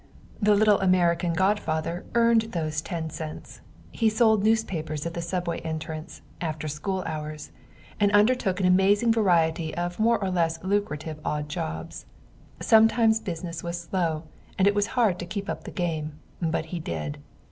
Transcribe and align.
The 0.41 0.55
little 0.55 0.79
American 0.81 1.33
godfather 1.33 2.05
earned 2.15 2.53
those 2.53 2.81
ten 2.81 3.11
cents; 3.11 3.61
he 3.91 4.09
sold 4.09 4.41
newspapers 4.43 5.05
at 5.05 5.13
the 5.13 5.21
subway 5.21 5.59
entrance, 5.59 6.23
after 6.41 6.67
school 6.67 7.03
hours, 7.05 7.51
and 7.99 8.11
undertook 8.11 8.59
an 8.59 8.65
amazing 8.65 9.13
variety 9.13 9.77
of 9.77 9.99
more 9.99 10.17
or 10.17 10.31
less 10.31 10.57
lucrative 10.63 11.19
odd 11.23 11.49
jobs. 11.49 12.07
Sometimes 12.59 13.19
business 13.19 13.61
was 13.61 13.79
slow, 13.79 14.23
and 14.57 14.67
it 14.67 14.73
was 14.73 14.87
hard 14.97 15.19
to 15.19 15.25
keep 15.27 15.47
up 15.47 15.65
the 15.65 15.69
game; 15.69 16.13
but 16.41 16.65
he 16.73 16.79
did. 16.79 17.19